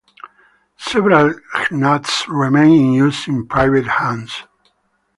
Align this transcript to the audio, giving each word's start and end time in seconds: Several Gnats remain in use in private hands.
Several 0.79 1.35
Gnats 1.69 2.27
remain 2.27 2.71
in 2.85 2.93
use 2.93 3.27
in 3.27 3.45
private 3.45 3.85
hands. 3.85 4.45